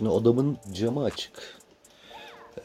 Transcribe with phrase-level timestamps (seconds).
[0.00, 1.58] Şimdi odamın camı açık.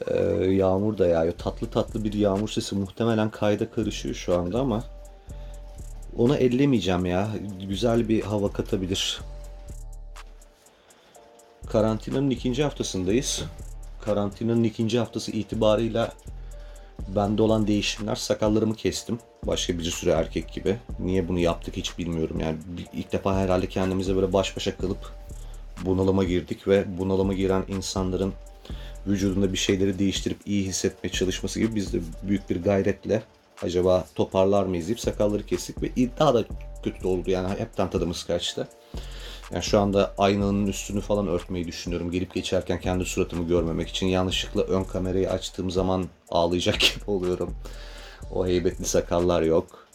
[0.07, 0.17] Ee,
[0.51, 1.33] yağmur da yağıyor.
[1.37, 4.83] Tatlı tatlı bir yağmur sesi muhtemelen kayda karışıyor şu anda ama
[6.17, 7.29] onu ellemeyeceğim ya.
[7.67, 9.21] Güzel bir hava katabilir.
[11.67, 13.43] Karantinanın ikinci haftasındayız.
[14.01, 16.11] Karantinanın ikinci haftası itibarıyla
[17.15, 19.19] bende olan değişimler sakallarımı kestim.
[19.43, 20.77] Başka bir sürü erkek gibi.
[20.99, 22.39] Niye bunu yaptık hiç bilmiyorum.
[22.39, 22.57] Yani
[22.93, 25.24] ilk defa herhalde kendimize böyle baş başa kalıp
[25.85, 28.33] bunalıma girdik ve bunalıma giren insanların
[29.07, 33.23] vücudunda bir şeyleri değiştirip iyi hissetmeye çalışması gibi biz de büyük bir gayretle
[33.63, 35.89] acaba toparlar mıyız deyip sakalları kestik ve
[36.19, 36.45] daha da
[36.83, 38.67] kötü oldu yani hepten tadımız kaçtı.
[39.51, 42.11] Yani şu anda aynanın üstünü falan örtmeyi düşünüyorum.
[42.11, 47.55] Gelip geçerken kendi suratımı görmemek için yanlışlıkla ön kamerayı açtığım zaman ağlayacak gibi oluyorum.
[48.31, 49.87] O heybetli sakallar yok.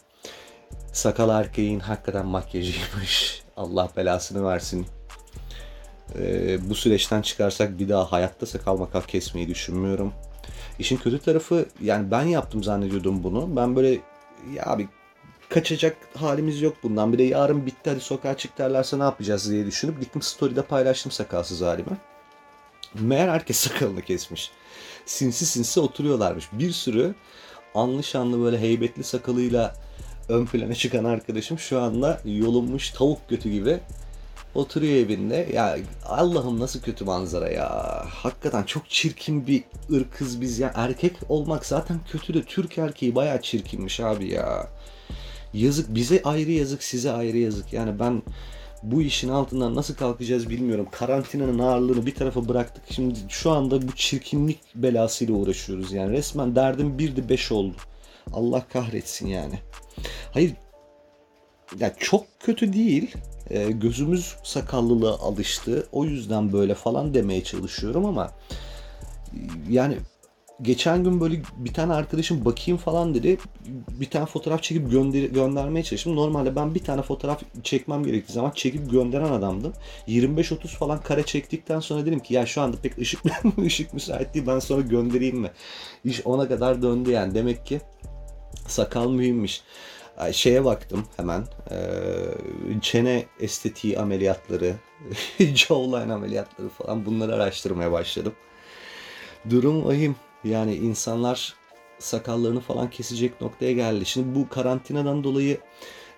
[0.93, 3.43] Sakal erkeğin hakikaten makyajıymış.
[3.57, 4.85] Allah belasını versin.
[6.19, 10.13] Ee, bu süreçten çıkarsak bir daha hayatta sakal makal kesmeyi düşünmüyorum.
[10.79, 13.55] İşin kötü tarafı yani ben yaptım zannediyordum bunu.
[13.55, 13.99] Ben böyle
[14.53, 14.87] ya abi
[15.49, 17.13] kaçacak halimiz yok bundan.
[17.13, 21.11] Bir de yarın bitti hadi sokağa çık derlerse ne yapacağız diye düşünüp gittim story'de paylaştım
[21.11, 21.97] sakalsız halimi.
[22.93, 24.51] Meğer herkes sakalını kesmiş.
[25.05, 26.49] Sinsi sinsi oturuyorlarmış.
[26.51, 27.15] Bir sürü
[27.75, 29.75] anlı şanlı böyle heybetli sakalıyla
[30.29, 33.79] ön plana çıkan arkadaşım şu anda yolunmuş tavuk götü gibi
[34.55, 35.49] oturuyor evinde.
[35.53, 37.69] Ya Allah'ım nasıl kötü manzara ya.
[38.09, 40.71] Hakikaten çok çirkin bir ırkız biz ya.
[40.75, 44.67] Erkek olmak zaten kötü de Türk erkeği bayağı çirkinmiş abi ya.
[45.53, 47.73] Yazık bize ayrı yazık size ayrı yazık.
[47.73, 48.23] Yani ben
[48.83, 50.87] bu işin altından nasıl kalkacağız bilmiyorum.
[50.91, 52.83] Karantinanın ağırlığını bir tarafa bıraktık.
[52.89, 55.93] Şimdi şu anda bu çirkinlik belasıyla uğraşıyoruz.
[55.93, 57.75] Yani resmen derdim bir de beş oldu.
[58.33, 59.59] Allah kahretsin yani.
[60.33, 60.53] Hayır
[61.79, 63.15] ya çok kötü değil.
[63.49, 65.87] E, gözümüz sakallılığa alıştı.
[65.91, 68.31] O yüzden böyle falan demeye çalışıyorum ama
[69.69, 69.97] yani
[70.61, 73.37] geçen gün böyle bir tane arkadaşım bakayım falan dedi.
[73.99, 76.15] Bir tane fotoğraf çekip gönder göndermeye çalıştım.
[76.15, 79.73] Normalde ben bir tane fotoğraf çekmem gerektiği zaman çekip gönderen adamdım.
[80.07, 83.21] 25-30 falan kare çektikten sonra dedim ki ya şu anda pek ışık
[83.65, 85.51] ışık müsait değil ben sonra göndereyim mi?
[86.05, 87.35] İş ona kadar döndü yani.
[87.35, 87.81] Demek ki
[88.67, 89.61] sakal mühimmiş
[90.31, 91.45] şeye baktım hemen.
[92.81, 94.75] çene estetiği ameliyatları,
[95.39, 98.33] jawline ameliyatları falan bunları araştırmaya başladım.
[99.49, 100.15] Durum vahim.
[100.43, 101.55] Yani insanlar
[101.99, 104.05] sakallarını falan kesecek noktaya geldi.
[104.05, 105.57] Şimdi bu karantinadan dolayı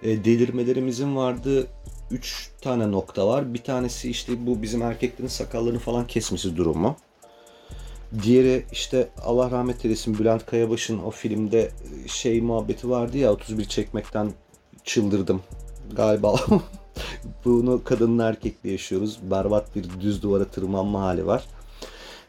[0.04, 1.68] delirmelerimizin vardığı
[2.12, 3.54] 3 tane nokta var.
[3.54, 6.98] Bir tanesi işte bu bizim erkeklerin sakallarını falan kesmesi durumu.
[8.22, 11.72] Diğeri işte Allah rahmet eylesin Bülent Kayabaş'ın o filmde
[12.08, 14.32] şey muhabbeti vardı ya 31 çekmekten
[14.84, 15.42] çıldırdım.
[15.96, 16.36] Galiba
[17.46, 19.20] bunu kadınla erkekle yaşıyoruz.
[19.32, 21.44] Berbat bir düz duvara tırmanma hali var.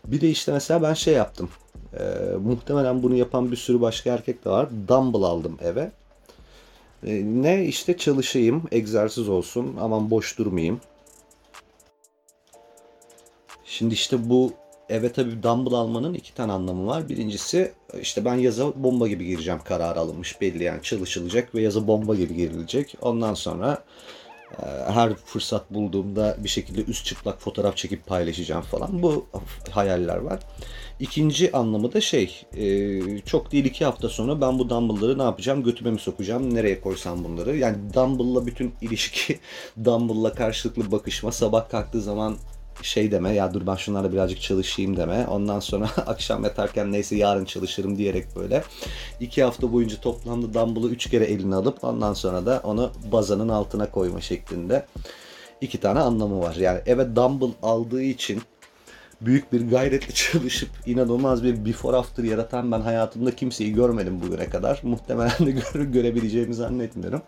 [0.04, 1.50] Bir de işte mesela ben şey yaptım.
[1.98, 2.04] Ee,
[2.44, 4.68] muhtemelen bunu yapan bir sürü başka erkek de var.
[4.88, 5.90] Dumbbell aldım eve.
[7.06, 10.80] Ee, ne işte çalışayım, egzersiz olsun, aman boş durmayayım.
[13.64, 14.52] Şimdi işte bu
[14.88, 17.08] eve tabii dumbbell almanın iki tane anlamı var.
[17.08, 22.14] Birincisi işte ben yaza bomba gibi gireceğim karar alınmış belli yani çalışılacak ve yaza bomba
[22.14, 22.94] gibi girilecek.
[23.02, 23.84] Ondan sonra
[24.62, 29.02] e, her fırsat bulduğumda bir şekilde üst çıplak fotoğraf çekip paylaşacağım falan.
[29.02, 29.26] Bu
[29.70, 30.40] hayaller var.
[31.00, 35.62] İkinci anlamı da şey, e, çok değil iki hafta sonra ben bu dumbbellları ne yapacağım?
[35.62, 36.54] Götüme mi sokacağım?
[36.54, 37.56] Nereye koysam bunları?
[37.56, 39.38] Yani dumbbell'la bütün ilişki,
[39.84, 42.36] dumbbell'la karşılıklı bakışma, sabah kalktığı zaman
[42.82, 45.26] şey deme ya dur ben şunlarla birazcık çalışayım deme.
[45.26, 48.64] Ondan sonra akşam yatarken neyse yarın çalışırım diyerek böyle
[49.20, 53.90] iki hafta boyunca toplamda dumbbell'ı üç kere eline alıp ondan sonra da onu bazanın altına
[53.90, 54.86] koyma şeklinde
[55.60, 56.54] iki tane anlamı var.
[56.54, 58.42] Yani eve dumbbell aldığı için
[59.20, 64.80] büyük bir gayretle çalışıp inanılmaz bir before after yaratan ben hayatımda kimseyi görmedim bugüne kadar.
[64.82, 67.22] Muhtemelen de göre, görebileceğimi zannetmiyorum.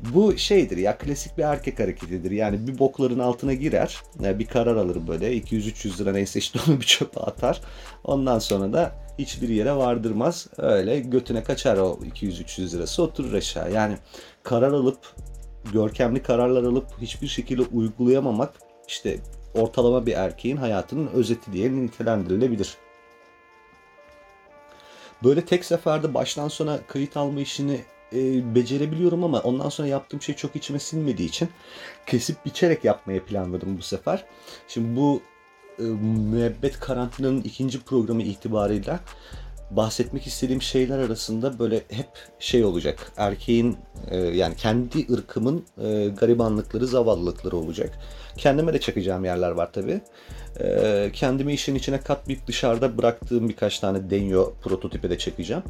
[0.00, 2.30] Bu şeydir ya klasik bir erkek hareketidir.
[2.30, 6.76] Yani bir bokların altına girer, yani bir karar alır böyle 200-300 lira neyse işte onu
[6.80, 7.60] bir çöpe atar.
[8.04, 10.46] Ondan sonra da hiçbir yere vardırmaz.
[10.58, 13.72] Öyle götüne kaçar o 200-300 lirası oturur aşağı.
[13.72, 13.96] Yani
[14.42, 14.98] karar alıp
[15.72, 18.54] görkemli kararlar alıp hiçbir şekilde uygulayamamak
[18.88, 19.18] işte
[19.54, 22.76] ortalama bir erkeğin hayatının özeti diye nitelendirilebilir.
[25.24, 27.80] Böyle tek seferde baştan sona kayıt alma işini
[28.12, 31.48] e, becerebiliyorum ama ondan sonra yaptığım şey çok içime sinmediği için
[32.06, 34.24] kesip biçerek yapmaya planladım bu sefer.
[34.68, 35.22] Şimdi bu
[35.78, 35.82] e,
[36.32, 39.00] müebbet karantinanın ikinci programı itibarıyla
[39.70, 42.08] bahsetmek istediğim şeyler arasında böyle hep
[42.38, 43.12] şey olacak.
[43.16, 43.76] Erkeğin
[44.10, 47.98] e, yani kendi ırkımın e, garibanlıkları, zavallılıkları olacak.
[48.36, 50.00] Kendime de çakacağım yerler var tabii.
[50.60, 55.62] E, kendimi işin içine katmayıp dışarıda bıraktığım birkaç tane denyo prototipe de çekeceğim.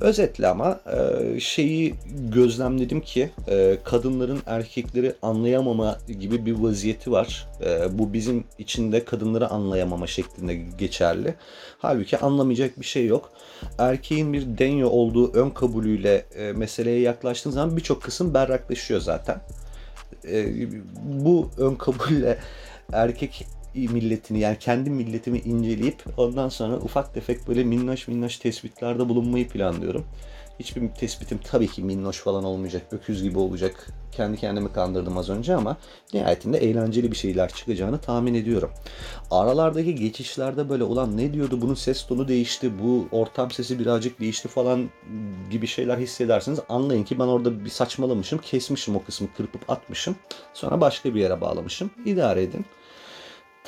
[0.00, 7.48] Özetle ama e, şeyi gözlemledim ki e, kadınların erkekleri anlayamama gibi bir vaziyeti var.
[7.64, 11.34] E, bu bizim içinde kadınları anlayamama şeklinde geçerli.
[11.78, 13.32] Halbuki anlamayacak bir şey yok.
[13.78, 19.40] Erkeğin bir denyo olduğu ön kabulüyle e, meseleye yaklaştığın zaman birçok kısım berraklaşıyor zaten.
[20.28, 20.68] E,
[21.04, 22.38] bu ön kabulle
[22.92, 29.48] erkek milletini yani kendi milletimi inceleyip ondan sonra ufak tefek böyle minnoş minnoş tespitlerde bulunmayı
[29.48, 30.04] planlıyorum.
[30.60, 33.86] Hiçbir tespitim tabii ki minnoş falan olmayacak, öküz gibi olacak.
[34.12, 35.76] Kendi kendimi kandırdım az önce ama
[36.14, 38.70] nihayetinde eğlenceli bir şeyler çıkacağını tahmin ediyorum.
[39.30, 44.48] Aralardaki geçişlerde böyle olan ne diyordu bunun ses tonu değişti, bu ortam sesi birazcık değişti
[44.48, 44.90] falan
[45.50, 46.60] gibi şeyler hissedersiniz.
[46.68, 50.16] Anlayın ki ben orada bir saçmalamışım, kesmişim o kısmı, kırpıp atmışım.
[50.54, 51.90] Sonra başka bir yere bağlamışım.
[52.04, 52.64] İdare edin.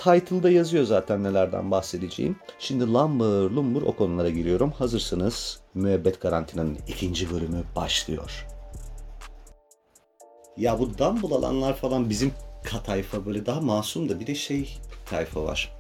[0.04, 2.36] Title'da yazıyor zaten nelerden bahsedeceğim.
[2.58, 4.70] Şimdi lumbur lumbur o konulara giriyorum.
[4.70, 8.46] Hazırsınız müebbet karantinanın ikinci bölümü başlıyor.
[10.56, 12.32] Ya bu dumbbell alanlar falan bizim
[12.84, 15.76] tayfa böyle daha masum da bir de şey tayfa var.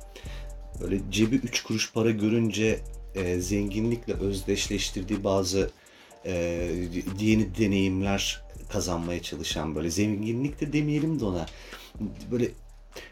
[0.80, 2.80] Böyle cebi 3 kuruş para görünce
[3.14, 5.70] e, zenginlikle özdeşleştirdiği bazı
[6.24, 6.32] e,
[7.20, 11.46] yeni deneyimler kazanmaya çalışan böyle zenginlik de demeyelim de ona
[12.30, 12.48] böyle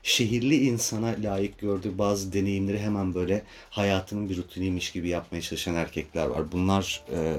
[0.02, 6.26] şehirli insana layık gördüğü bazı deneyimleri hemen böyle hayatının bir rutiniymiş gibi yapmaya çalışan erkekler
[6.26, 6.52] var.
[6.52, 7.36] Bunlar e,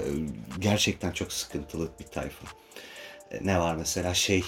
[0.58, 2.46] gerçekten çok sıkıntılı bir tayfa.
[3.30, 4.44] E, ne var mesela şey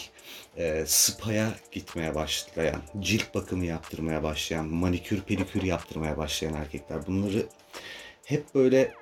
[0.56, 7.06] e, spa'ya gitmeye başlayan, cilt bakımı yaptırmaya başlayan, manikür pedikür yaptırmaya başlayan erkekler.
[7.06, 7.46] Bunları
[8.24, 8.92] hep böyle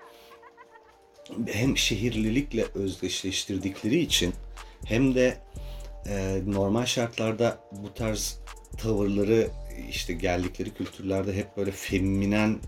[1.46, 4.34] hem şehirlilikle özdeşleştirdikleri için
[4.84, 5.38] hem de
[6.06, 8.40] e, normal şartlarda bu tarz
[8.82, 9.48] tavırları
[9.90, 12.58] işte geldikleri kültürlerde hep böyle feminen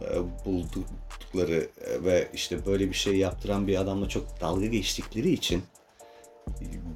[0.00, 5.62] e, buldukları e, ve işte böyle bir şey yaptıran bir adamla çok dalga geçtikleri için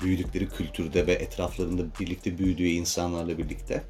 [0.00, 3.82] büyüdükleri kültürde ve etraflarında birlikte büyüdüğü insanlarla birlikte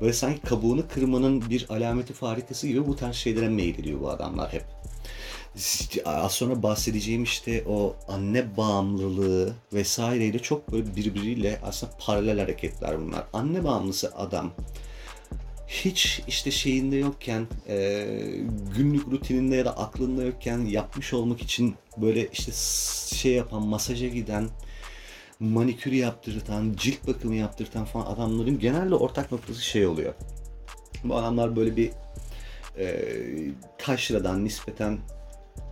[0.00, 4.64] böyle sanki kabuğunu kırmanın bir alameti farikası gibi bu tarz şeylere meyil bu adamlar hep
[6.04, 13.24] az sonra bahsedeceğim işte o anne bağımlılığı vesaireyle çok böyle birbiriyle aslında paralel hareketler bunlar.
[13.32, 14.52] Anne bağımlısı adam
[15.68, 18.06] hiç işte şeyinde yokken e,
[18.76, 22.52] günlük rutininde ya da aklında yokken yapmış olmak için böyle işte
[23.16, 24.48] şey yapan masaja giden
[25.40, 30.14] manikür yaptırtan, cilt bakımı yaptırtan falan adamların genelde ortak noktası şey oluyor.
[31.04, 31.90] Bu adamlar böyle bir
[32.78, 33.14] e,
[33.78, 34.98] taşradan nispeten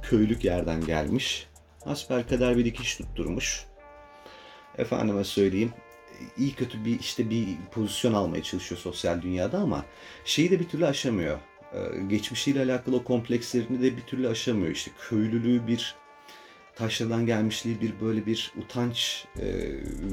[0.03, 1.47] köylük yerden gelmiş.
[2.29, 3.65] kadar bir dikiş tutturmuş.
[4.79, 5.73] Efendime söyleyeyim
[6.39, 9.85] iyi kötü bir işte bir pozisyon almaya çalışıyor sosyal dünyada ama
[10.25, 11.39] şeyi de bir türlü aşamıyor.
[11.75, 11.79] Ee,
[12.09, 14.73] geçmişiyle alakalı o komplekslerini de bir türlü aşamıyor.
[14.73, 15.95] İşte köylülüğü bir
[16.77, 19.45] taşlardan gelmişliği bir böyle bir utanç e,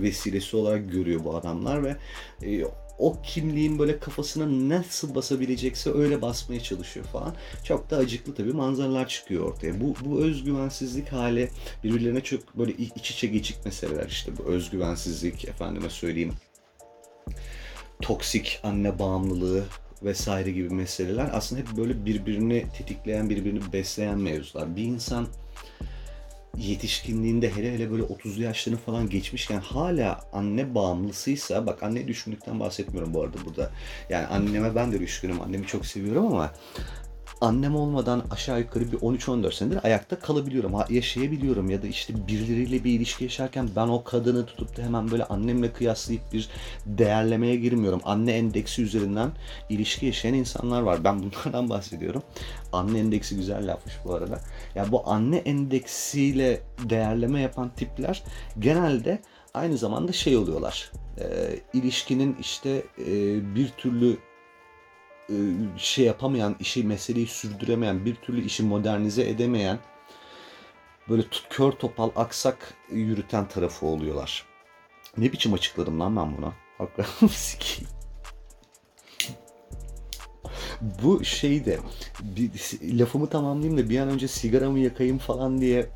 [0.02, 1.96] vesilesi olarak görüyor bu adamlar ve
[2.42, 2.66] e,
[2.98, 7.36] o kimliğin böyle kafasına nasıl basabilecekse öyle basmaya çalışıyor falan.
[7.63, 9.81] Çok da acıklı tabii manzaralar çıkıyor ortaya.
[9.81, 11.50] Bu, bu özgüvensizlik hali
[11.84, 16.34] birbirlerine çok böyle iç içe geçik meseleler işte bu özgüvensizlik efendime söyleyeyim
[18.01, 19.63] toksik anne bağımlılığı
[20.03, 24.75] vesaire gibi meseleler aslında hep böyle birbirini tetikleyen, birbirini besleyen mevzular.
[24.75, 25.27] Bir insan
[26.57, 33.13] yetişkinliğinde hele hele böyle 30'lu yaşlarını falan geçmişken hala anne bağımlısıysa bak anne düşkünlükten bahsetmiyorum
[33.13, 33.72] bu arada burada.
[34.10, 35.41] Yani anneme ben de düşkünüm.
[35.41, 36.53] Annemi çok seviyorum ama
[37.42, 42.92] annem olmadan aşağı yukarı bir 13-14 senedir ayakta kalabiliyorum, yaşayabiliyorum ya da işte birileriyle bir
[42.92, 46.50] ilişki yaşarken ben o kadını tutup da hemen böyle annemle kıyaslayıp bir
[46.86, 48.01] değerlemeye girmiyorum.
[48.03, 49.32] Anne endeksi üzerinden
[49.70, 51.03] ilişki yaşayan insanlar var.
[51.03, 52.24] Ben bunlardan bahsediyorum.
[52.74, 54.34] Anne endeksi güzel lafmış bu arada.
[54.36, 54.39] Ya
[54.75, 58.24] yani bu anne endeksiyle değerleme yapan tipler
[58.60, 59.22] genelde
[59.53, 60.92] aynı zamanda şey oluyorlar.
[61.20, 61.25] E,
[61.74, 63.06] ilişkinin işte e,
[63.56, 64.18] bir türlü
[65.77, 69.80] şey yapamayan, işi meseleyi sürdüremeyen, bir türlü işi modernize edemeyen
[71.10, 74.46] böyle kör topal aksak yürüten tarafı oluyorlar.
[75.18, 76.53] Ne biçim açıkladım lan ben buna?
[76.77, 77.89] Hakikaten sikeyim.
[81.03, 81.80] Bu şeyi de
[82.22, 82.51] bir,
[83.00, 85.89] lafımı tamamlayayım da bir an önce sigaramı yakayım falan diye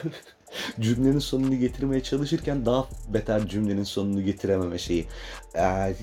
[0.80, 5.06] cümlenin sonunu getirmeye çalışırken daha beter cümlenin sonunu getirememe şeyi.
[5.54, 5.94] Ee,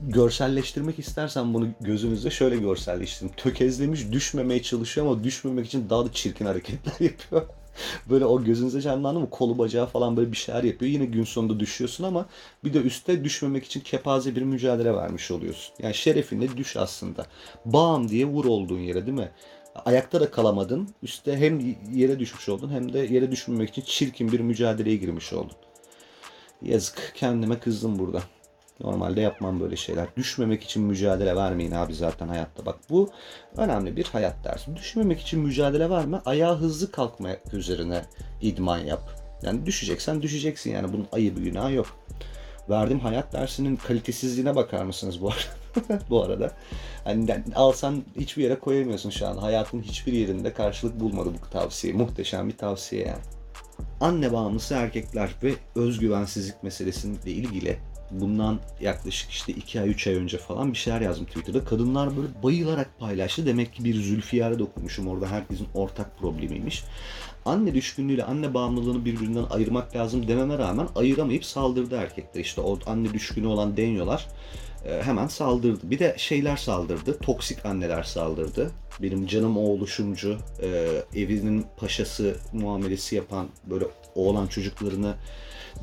[0.00, 3.32] görselleştirmek istersen bunu gözünüzde şöyle görselleştirin.
[3.36, 7.46] Tökezlemiş düşmemeye çalışıyor ama düşmemek için daha da çirkin hareketler yapıyor.
[8.10, 10.92] böyle o gözünüze canlandı mı kolu bacağı falan böyle bir şeyler yapıyor.
[10.92, 12.26] Yine gün sonunda düşüyorsun ama
[12.64, 15.74] bir de üstte düşmemek için kepaze bir mücadele vermiş oluyorsun.
[15.82, 17.26] Yani şerefinle düş aslında.
[17.64, 19.30] Bam diye vur olduğun yere değil mi?
[19.84, 20.88] Ayakta da kalamadın.
[21.02, 25.56] Üste hem yere düşmüş oldun hem de yere düşmemek için çirkin bir mücadeleye girmiş oldun.
[26.62, 28.22] Yazık kendime kızdım burada.
[28.80, 30.06] Normalde yapmam böyle şeyler.
[30.16, 32.66] Düşmemek için mücadele vermeyin abi zaten hayatta.
[32.66, 33.10] Bak bu
[33.56, 34.76] önemli bir hayat dersi.
[34.76, 36.20] Düşmemek için mücadele verme.
[36.24, 38.02] Ayağa hızlı kalkmak üzerine
[38.40, 39.10] idman yap.
[39.42, 41.86] Yani düşeceksen düşeceksin yani bunun ayıbı günahı yok.
[42.70, 46.02] Verdiğim hayat dersinin kalitesizliğine bakar mısınız bu arada?
[46.10, 46.52] bu arada.
[47.04, 49.36] Hani alsan hiçbir yere koyamıyorsun şu an.
[49.36, 51.92] Hayatın hiçbir yerinde karşılık bulmadı bu tavsiye.
[51.92, 53.22] Muhteşem bir tavsiye yani.
[54.00, 57.78] Anne bağımlısı erkekler ve özgüvensizlik meselesiyle ilgili
[58.10, 61.64] bundan yaklaşık işte 2 ay 3 ay önce falan bir şeyler yazdım Twitter'da.
[61.64, 63.46] Kadınlar böyle bayılarak paylaştı.
[63.46, 65.08] Demek ki bir Zülfiyar'a dokunmuşum.
[65.08, 66.84] Orada herkesin ortak problemiymiş.
[67.46, 72.40] Anne düşkünlüğüyle anne bağımlılığını birbirinden ayırmak lazım dememe rağmen ayıramayıp saldırdı erkekler.
[72.40, 74.26] İşte o anne düşkünü olan denyolar
[74.86, 75.90] e, hemen saldırdı.
[75.90, 77.18] Bir de şeyler saldırdı.
[77.18, 78.70] Toksik anneler saldırdı.
[79.02, 83.84] Benim canım oğluşumcu, e, evinin paşası muamelesi yapan böyle
[84.14, 85.14] oğlan çocuklarını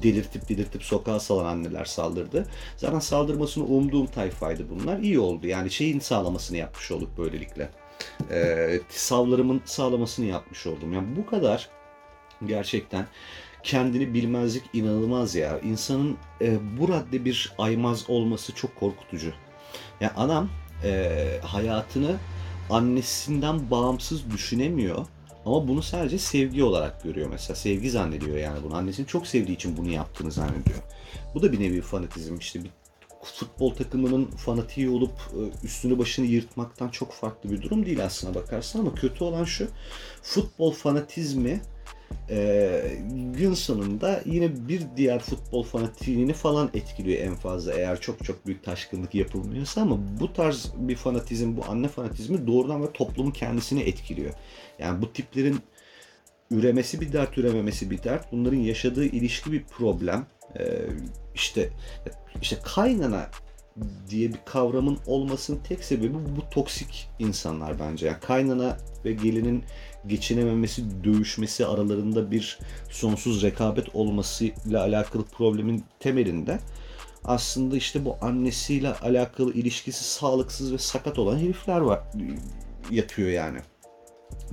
[0.03, 2.47] delirtip delirtip sokağa salan anneler saldırdı.
[2.77, 4.99] Zaten saldırmasını umduğum tayfaydı bunlar.
[4.99, 5.47] İyi oldu.
[5.47, 7.69] Yani şeyin sağlamasını yapmış olduk böylelikle.
[8.31, 10.93] Ee, savlarımın sağlamasını yapmış oldum.
[10.93, 11.69] Yani bu kadar
[12.45, 13.07] gerçekten
[13.63, 15.59] kendini bilmezlik inanılmaz ya.
[15.59, 19.33] İnsanın e, bu radde bir aymaz olması çok korkutucu.
[20.01, 20.49] Yani anam
[20.83, 22.15] e, hayatını
[22.69, 25.05] annesinden bağımsız düşünemiyor
[25.45, 27.55] ama bunu sadece sevgi olarak görüyor mesela.
[27.55, 28.75] Sevgi zannediyor yani bunu.
[28.75, 30.79] Annesini çok sevdiği için bunu yaptığını zannediyor.
[31.33, 32.63] Bu da bir nevi fanatizm işte.
[32.63, 32.69] Bir
[33.25, 38.79] futbol takımının fanatiği olup e, üstünü başını yırtmaktan çok farklı bir durum değil aslına bakarsan
[38.79, 39.67] ama kötü olan şu
[40.21, 41.61] futbol fanatizmi
[42.29, 42.81] e,
[43.33, 48.63] gün sonunda yine bir diğer futbol fanatiğini falan etkiliyor en fazla eğer çok çok büyük
[48.63, 54.33] taşkınlık yapılmıyorsa ama bu tarz bir fanatizm, bu anne fanatizmi doğrudan ve toplumun kendisini etkiliyor.
[54.79, 55.59] Yani bu tiplerin
[56.51, 58.31] üremesi bir dert, ürememesi bir dert.
[58.31, 60.25] Bunların yaşadığı ilişki bir problem.
[60.59, 60.85] Ee,
[61.35, 61.69] işte
[62.41, 63.29] işte kaynana
[64.09, 68.07] diye bir kavramın olmasının tek sebebi bu toksik insanlar bence.
[68.07, 69.63] Yani kaynana ve gelinin
[70.07, 76.59] geçinememesi, dövüşmesi aralarında bir sonsuz rekabet olmasıyla alakalı problemin temelinde
[77.23, 81.99] aslında işte bu annesiyle alakalı ilişkisi sağlıksız ve sakat olan herifler var
[82.91, 83.59] yatıyor yani.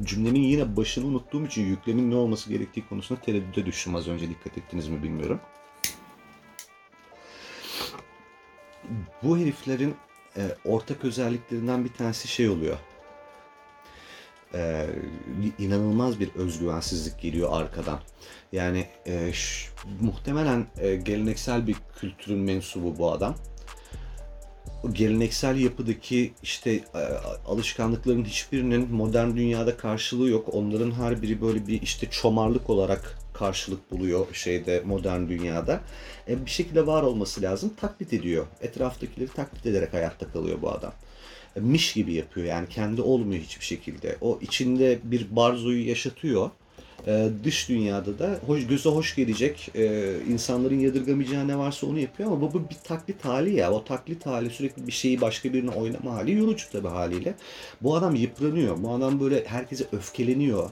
[0.03, 4.59] Cümlemin yine başını unuttuğum için yüklemin ne olması gerektiği konusunda tereddüte düştüm az önce dikkat
[4.59, 5.41] ettiniz mi bilmiyorum.
[9.23, 9.95] Bu heriflerin
[10.37, 12.77] e, ortak özelliklerinden bir tanesi şey oluyor
[14.55, 14.87] e,
[15.59, 18.01] inanılmaz bir özgüvensizlik geliyor arkadan.
[18.53, 19.69] Yani e, ş,
[20.01, 23.35] muhtemelen e, geleneksel bir kültürün mensubu bu adam.
[24.85, 26.99] O geleneksel yapıdaki işte e,
[27.47, 30.55] alışkanlıkların hiçbirinin modern dünyada karşılığı yok.
[30.55, 35.81] Onların her biri böyle bir işte çomarlık olarak karşılık buluyor şeyde modern dünyada.
[36.29, 37.73] E, bir şekilde var olması lazım.
[37.81, 38.47] Taklit ediyor.
[38.61, 40.93] Etraftakileri taklit ederek hayatta kalıyor bu adam
[41.57, 42.47] miş gibi yapıyor.
[42.47, 44.17] Yani kendi olmuyor hiçbir şekilde.
[44.21, 46.51] O içinde bir barzoyu yaşatıyor.
[47.07, 52.33] Ee, dış dünyada da hoş, göze hoş gelecek e, insanların yadırgamayacağı ne varsa onu yapıyor
[52.33, 53.73] ama bu, bu bir taklit hali ya.
[53.73, 57.35] O taklit hali sürekli bir şeyi başka birine oynama hali yorucu tabii haliyle.
[57.83, 58.83] Bu adam yıpranıyor.
[58.83, 60.71] Bu adam böyle herkese öfkeleniyor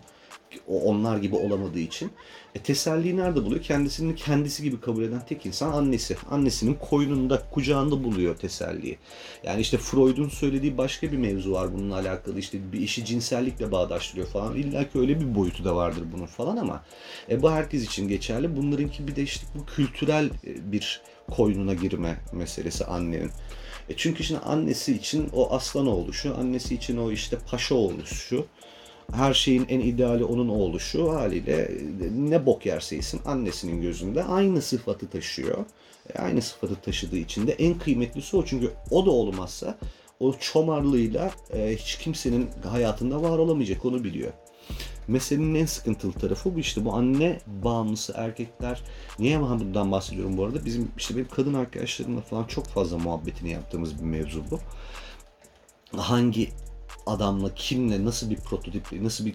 [0.69, 2.11] onlar gibi olamadığı için.
[2.55, 3.63] E, teselliyi nerede buluyor?
[3.63, 6.17] Kendisini kendisi gibi kabul eden tek insan annesi.
[6.31, 8.99] Annesinin koynunda, kucağında buluyor teselliyi.
[9.45, 12.39] Yani işte Freud'un söylediği başka bir mevzu var bununla alakalı.
[12.39, 14.57] İşte bir işi cinsellikle bağdaştırıyor falan.
[14.57, 16.85] İlla ki öyle bir boyutu da vardır bunun falan ama
[17.31, 18.57] e, bu herkes için geçerli.
[18.57, 23.31] Bunlarınki bir de işte bu kültürel e, bir koynuna girme meselesi annenin.
[23.89, 28.47] E çünkü şimdi annesi için o aslan oluşu, annesi için o işte paşa oluşu,
[29.13, 31.71] her şeyin en ideali onun oluşu haliyle
[32.17, 35.65] ne bok yerse yesin annesinin gözünde aynı sıfatı taşıyor.
[36.15, 38.45] E, aynı sıfatı taşıdığı için de en kıymetlisi o.
[38.45, 39.79] Çünkü o da olmazsa
[40.21, 44.33] o çomarlığıyla e, hiç kimsenin hayatında var olamayacak onu biliyor.
[45.09, 48.83] Meselenin en sıkıntılı tarafı bu işte bu anne bağımlısı erkekler.
[49.19, 50.65] Niye bundan bahsediyorum bu arada?
[50.65, 54.61] Bizim işte benim kadın arkadaşlarımla falan çok fazla muhabbetini yaptığımız bir mevzu bu.
[55.97, 56.49] Hangi
[57.09, 59.35] adamla, kimle, nasıl bir prototiple, nasıl bir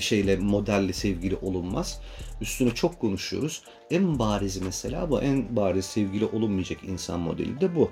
[0.00, 2.00] şeyle, modelle sevgili olunmaz.
[2.40, 3.62] Üstüne çok konuşuyoruz.
[3.90, 5.22] En barizi mesela bu.
[5.22, 7.90] En bariz sevgili olunmayacak insan modeli de bu.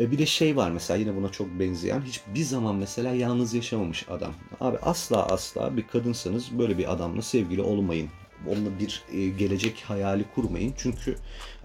[0.00, 4.08] E bir de şey var mesela yine buna çok benzeyen hiçbir zaman mesela yalnız yaşamamış
[4.08, 4.34] adam.
[4.60, 8.10] Abi asla asla bir kadınsanız böyle bir adamla sevgili olmayın.
[8.50, 10.74] Onunla bir e, gelecek hayali kurmayın.
[10.76, 11.16] Çünkü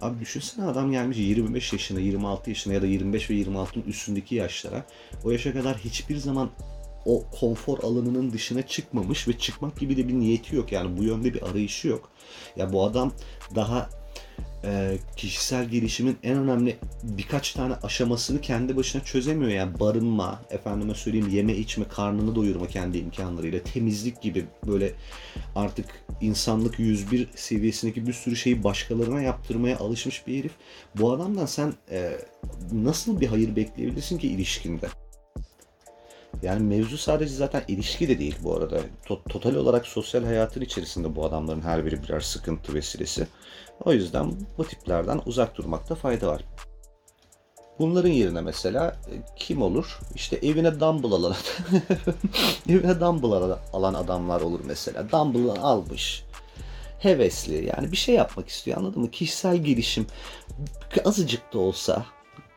[0.01, 4.85] abi düşünsene adam gelmiş 25 yaşına, 26 yaşına ya da 25 ve 26'ın üstündeki yaşlara.
[5.23, 6.49] O yaşa kadar hiçbir zaman
[7.05, 10.71] o konfor alanının dışına çıkmamış ve çıkmak gibi de bir niyeti yok.
[10.71, 12.09] Yani bu yönde bir arayışı yok.
[12.55, 13.11] Ya bu adam
[13.55, 13.89] daha
[14.63, 19.51] e, kişisel gelişimin en önemli birkaç tane aşamasını kendi başına çözemiyor.
[19.51, 24.91] Yani barınma, efendime söyleyeyim yeme içme, karnını doyurma kendi imkanlarıyla, temizlik gibi böyle
[25.55, 25.85] artık
[26.21, 30.51] insanlık 101 seviyesindeki bir sürü şeyi başkalarına yaptırmaya alışmış bir herif.
[30.95, 32.11] Bu adamdan sen e,
[32.71, 34.87] nasıl bir hayır bekleyebilirsin ki ilişkinde?
[36.43, 38.79] Yani mevzu sadece zaten ilişki de değil bu arada.
[39.29, 43.27] total olarak sosyal hayatın içerisinde bu adamların her biri birer sıkıntı vesilesi.
[43.85, 46.43] O yüzden bu tiplerden uzak durmakta fayda var.
[47.79, 49.99] Bunların yerine mesela e, kim olur?
[50.15, 51.35] İşte evine dumbbell alan,
[52.69, 55.11] evine dumbbell alan adamlar olur mesela.
[55.11, 56.23] Dumbbell almış.
[56.99, 59.11] Hevesli yani bir şey yapmak istiyor anladın mı?
[59.11, 60.07] Kişisel gelişim
[61.05, 62.05] azıcık da olsa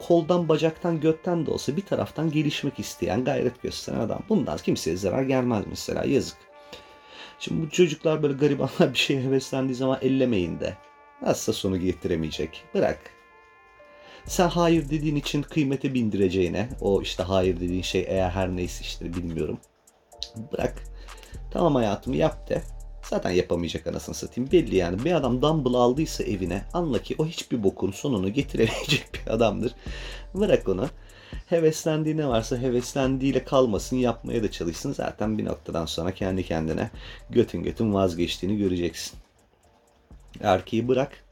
[0.08, 4.22] koldan, bacaktan, götten de olsa bir taraftan gelişmek isteyen, gayret gösteren adam.
[4.28, 6.36] Bundan kimseye zarar gelmez mesela yazık.
[7.38, 10.76] Şimdi bu çocuklar böyle garibanlar bir şeye heveslendiği zaman ellemeyin de.
[11.22, 12.64] Nasılsa sonu getiremeyecek.
[12.74, 12.98] Bırak.
[14.24, 19.14] Sen hayır dediğin için kıymete bindireceğine, o işte hayır dediğin şey eğer her neyse işte
[19.14, 19.58] bilmiyorum.
[20.52, 20.82] Bırak.
[21.50, 22.62] Tamam hayatımı yap de.
[23.02, 24.52] Zaten yapamayacak anasını satayım.
[24.52, 25.04] Belli yani.
[25.04, 29.74] Bir adam dumbbell aldıysa evine anla ki o hiçbir bokun sonunu getiremeyecek bir adamdır.
[30.34, 30.88] Bırak onu.
[31.46, 34.92] Heveslendiği ne varsa heveslendiğiyle kalmasın yapmaya da çalışsın.
[34.92, 36.90] Zaten bir noktadan sonra kendi kendine
[37.30, 39.18] götün götün vazgeçtiğini göreceksin.
[40.40, 41.24] Erkeği bırak.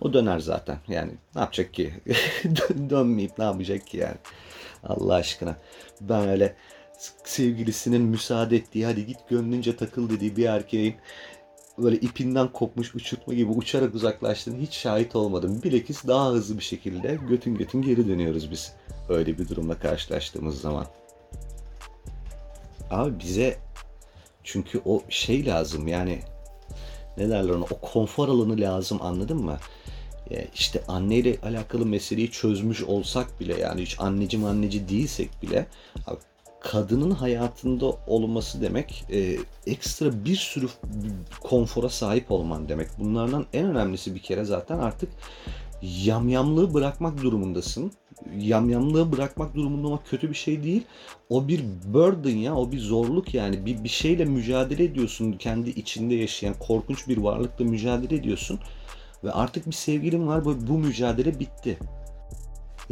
[0.00, 0.78] O döner zaten.
[0.88, 1.94] Yani ne yapacak ki?
[2.90, 4.16] Dönmeyip ne yapacak ki yani?
[4.84, 5.56] Allah aşkına.
[6.00, 6.56] Ben öyle
[7.24, 10.94] sevgilisinin müsaade ettiği hadi git gönlünce takıl dediği bir erkeğin
[11.78, 15.62] böyle ipinden kopmuş uçurtma gibi uçarak uzaklaştığını hiç şahit olmadım.
[15.62, 18.72] Bilakis daha hızlı bir şekilde götün götün geri dönüyoruz biz.
[19.08, 20.86] Öyle bir durumla karşılaştığımız zaman.
[22.90, 23.58] Abi bize
[24.44, 26.18] çünkü o şey lazım yani
[27.16, 29.58] ne derler ona o konfor alanı lazım anladın mı?
[30.30, 35.66] E, işte anneyle alakalı meseleyi çözmüş olsak bile yani hiç anneci anneci değilsek bile
[36.06, 36.20] abi,
[36.62, 40.66] kadının hayatında olması demek e, ekstra bir sürü
[41.40, 42.88] konfora sahip olman demek.
[42.98, 45.08] Bunlardan en önemlisi bir kere zaten artık
[45.82, 47.92] yamyamlığı bırakmak durumundasın.
[48.38, 50.82] Yamyamlığı bırakmak durumunda olmak kötü bir şey değil.
[51.28, 53.66] O bir burden ya, o bir zorluk yani.
[53.66, 55.32] Bir, bir şeyle mücadele ediyorsun.
[55.32, 58.60] Kendi içinde yaşayan korkunç bir varlıkla mücadele ediyorsun.
[59.24, 60.44] Ve artık bir sevgilin var.
[60.44, 61.78] Bu, bu mücadele bitti.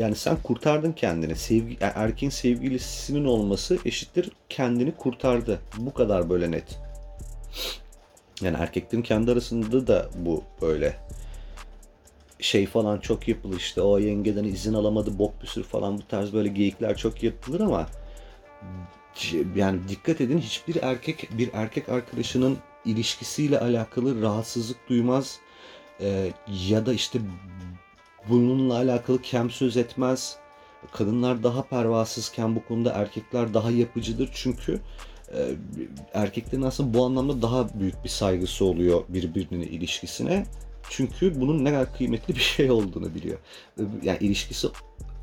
[0.01, 1.37] Yani sen kurtardın kendini.
[1.37, 5.61] Sevgi, erkeğin sevgilisinin olması eşittir kendini kurtardı.
[5.79, 6.79] Bu kadar böyle net.
[8.43, 10.97] Yani erkeklerin kendi arasında da bu böyle
[12.39, 16.33] şey falan çok yapılır işte o yengeden izin alamadı bok bir sürü falan bu tarz
[16.33, 17.87] böyle geyikler çok yapılır ama
[19.57, 25.41] yani dikkat edin hiçbir erkek bir erkek arkadaşının ilişkisiyle alakalı rahatsızlık duymaz
[26.01, 26.33] ee,
[26.69, 27.19] ya da işte
[28.29, 30.37] bununla alakalı kem söz etmez.
[30.93, 34.81] Kadınlar daha pervasızken bu konuda erkekler daha yapıcıdır çünkü
[35.35, 35.39] e,
[36.15, 40.47] erkeklerin aslında bu anlamda daha büyük bir saygısı oluyor birbirine ilişkisine.
[40.91, 43.39] Çünkü bunun ne kadar kıymetli bir şey olduğunu biliyor.
[44.03, 44.69] Yani ilişkisi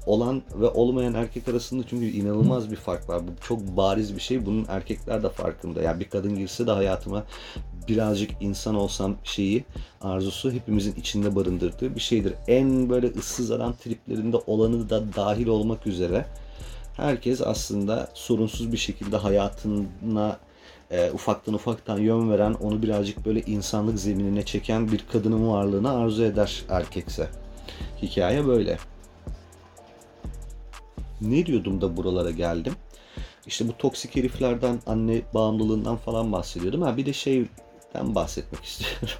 [0.07, 3.21] olan ve olmayan erkek arasında çünkü inanılmaz bir fark var.
[3.27, 4.45] Bu çok bariz bir şey.
[4.45, 5.81] Bunun erkekler de farkında.
[5.81, 7.23] Yani bir kadın girse de hayatıma
[7.87, 9.65] birazcık insan olsam şeyi
[10.01, 12.33] arzusu hepimizin içinde barındırdığı bir şeydir.
[12.47, 16.25] En böyle ıssız adam triplerinde olanı da dahil olmak üzere
[16.97, 20.37] herkes aslında sorunsuz bir şekilde hayatına
[20.91, 26.23] e, ufaktan ufaktan yön veren, onu birazcık böyle insanlık zeminine çeken bir kadının varlığını arzu
[26.23, 27.29] eder erkekse.
[28.01, 28.77] Hikaye böyle.
[31.21, 32.73] Ne diyordum da buralara geldim?
[33.47, 36.81] İşte bu toksik heriflerden, anne bağımlılığından falan bahsediyordum.
[36.81, 39.17] Ha bir de şeyden bahsetmek istiyorum.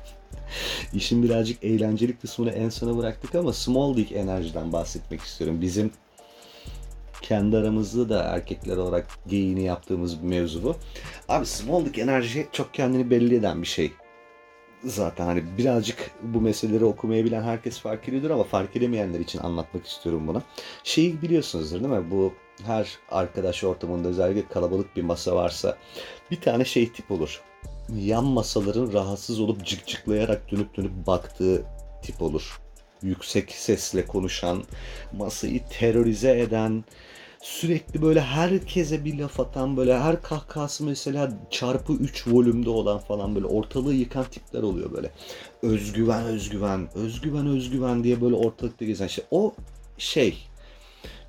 [0.94, 5.62] İşin birazcık eğlenceli kısmını en sona bıraktık ama small dick enerjiden bahsetmek istiyorum.
[5.62, 5.92] Bizim
[7.22, 10.76] kendi aramızda da erkekler olarak geyini yaptığımız bir mevzu bu.
[11.30, 13.92] Abi small dick enerji çok kendini belli eden bir şey.
[14.84, 19.88] Zaten hani birazcık bu meseleleri okumayı bilen herkes fark ediyordur ama fark edemeyenler için anlatmak
[19.88, 20.42] istiyorum bunu.
[20.84, 22.12] Şeyi biliyorsunuzdur değil mi?
[22.12, 25.78] Bu her arkadaş ortamında özellikle kalabalık bir masa varsa
[26.32, 27.42] bir tane şey tip olur.
[27.96, 31.66] Yan masaların rahatsız olup cıkcıklayarak dönüp dönüp baktığı
[32.02, 32.62] tip olur.
[33.02, 34.64] Yüksek sesle konuşan,
[35.14, 36.84] masayı terörize eden,
[37.42, 43.36] sürekli böyle herkese bir laf atan böyle her kahkahası mesela çarpı 3 volümde olan falan
[43.36, 45.12] böyle ortalığı yıkan tipler oluyor böyle.
[45.62, 49.26] Özgüven özgüven özgüven özgüven diye böyle ortalıkta gezen şey.
[49.32, 49.54] O
[49.98, 50.38] şey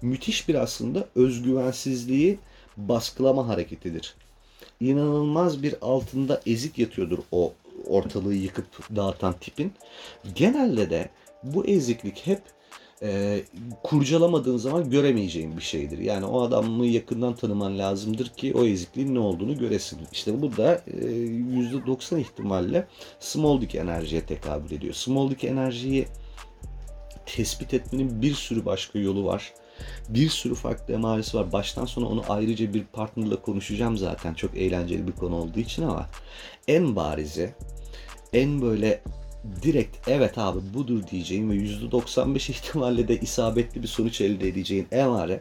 [0.03, 2.39] müthiş bir aslında özgüvensizliği
[2.77, 4.15] baskılama hareketidir.
[4.81, 7.53] İnanılmaz bir altında ezik yatıyordur o
[7.87, 9.73] ortalığı yıkıp dağıtan tipin.
[10.35, 11.09] Genelde de
[11.43, 12.43] bu eziklik hep
[13.03, 13.41] e,
[13.83, 15.99] kurcalamadığın zaman göremeyeceğin bir şeydir.
[15.99, 19.99] Yani o adamı yakından tanıman lazımdır ki o ezikliğin ne olduğunu göresin.
[20.13, 22.87] İşte bu da e, %90 ihtimalle
[23.21, 24.95] small dick enerjiye tekabül ediyor.
[24.95, 26.07] Small dick enerjiyi
[27.27, 29.53] tespit etmenin bir sürü başka yolu var.
[30.09, 31.53] Bir sürü farklı emaresi var.
[31.53, 34.35] Baştan sona onu ayrıca bir partnerla konuşacağım zaten.
[34.35, 36.07] Çok eğlenceli bir konu olduğu için ama
[36.69, 37.55] en barizi,
[38.33, 39.03] en böyle
[39.63, 45.41] direkt evet abi budur diyeceğin ve %95 ihtimalle de isabetli bir sonuç elde edeceğin emare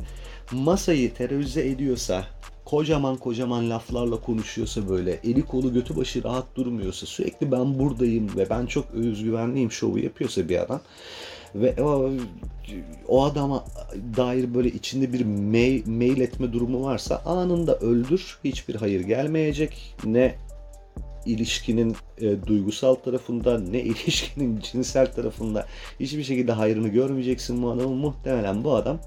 [0.51, 2.25] masayı terörize ediyorsa
[2.65, 8.49] kocaman kocaman laflarla konuşuyorsa böyle eli kolu götü başı rahat durmuyorsa sürekli ben buradayım ve
[8.49, 10.81] ben çok özgüvenliyim şovu yapıyorsa bir adam
[11.55, 12.11] ve o,
[13.07, 13.65] o adama
[14.17, 18.37] dair böyle içinde bir mail, mail etme durumu varsa anında öldür.
[18.43, 19.95] Hiçbir hayır gelmeyecek.
[20.05, 20.35] Ne
[21.25, 25.65] ilişkinin e, duygusal tarafında ne ilişkinin cinsel tarafında
[25.99, 27.97] hiçbir şekilde hayrını görmeyeceksin bu adamın.
[27.97, 28.99] Muhtemelen bu adam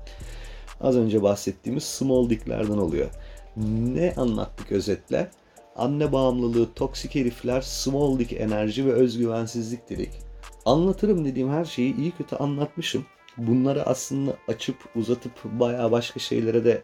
[0.81, 3.11] az önce bahsettiğimiz small dicklerden oluyor.
[3.57, 5.31] Ne anlattık özetle?
[5.77, 10.11] Anne bağımlılığı, toksik herifler, small dick enerji ve özgüvensizlik dedik.
[10.65, 13.07] Anlatırım dediğim her şeyi iyi kötü anlatmışım.
[13.37, 16.83] Bunları aslında açıp uzatıp bayağı başka şeylere de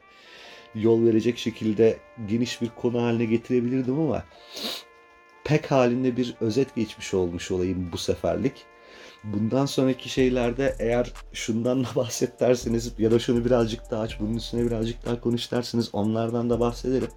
[0.74, 1.96] yol verecek şekilde
[2.28, 4.24] geniş bir konu haline getirebilirdim ama
[5.46, 8.52] pek halinde bir özet geçmiş olmuş olayım bu seferlik.
[9.24, 14.34] Bundan sonraki şeylerde eğer şundan da bahset derseniz ya da şunu birazcık daha aç, bunun
[14.34, 17.08] üstüne birazcık daha konuş derseniz onlardan da bahsederim.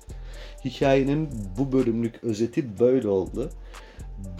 [0.65, 3.49] Hikayenin bu bölümlük özeti böyle oldu.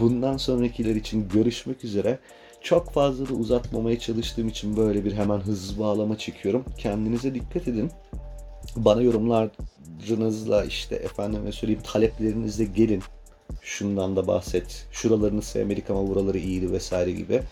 [0.00, 2.18] Bundan sonrakiler için görüşmek üzere.
[2.60, 6.64] Çok fazla da uzatmamaya çalıştığım için böyle bir hemen hızlı bağlama çekiyorum.
[6.78, 7.90] Kendinize dikkat edin.
[8.76, 13.02] Bana yorumlarınızla işte efendime söyleyeyim taleplerinizle gelin
[13.62, 14.86] şundan da bahset.
[14.92, 17.42] Şuralarını sevmedik ama buraları iyiydi vesaire gibi.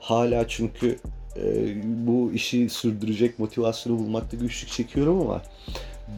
[0.00, 0.98] Hala çünkü
[1.36, 1.74] e,
[2.06, 5.42] bu işi sürdürecek motivasyonu bulmakta güçlük çekiyorum ama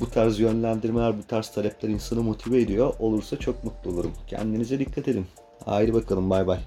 [0.00, 2.94] bu tarz yönlendirmeler, bu tarz talepler insanı motive ediyor.
[2.98, 4.12] Olursa çok mutlu olurum.
[4.26, 5.26] Kendinize dikkat edin.
[5.64, 6.58] Haydi bakalım bay bay.